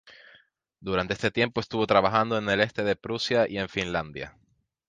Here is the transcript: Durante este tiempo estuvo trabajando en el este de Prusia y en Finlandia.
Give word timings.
Durante 0.79 1.13
este 1.13 1.29
tiempo 1.29 1.61
estuvo 1.61 1.85
trabajando 1.85 2.35
en 2.39 2.49
el 2.49 2.59
este 2.61 2.83
de 2.83 2.95
Prusia 2.95 3.47
y 3.47 3.59
en 3.59 3.69
Finlandia. 3.69 4.35